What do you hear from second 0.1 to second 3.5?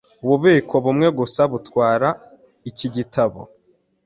Ububiko bumwe gusa butwara iki gitabo.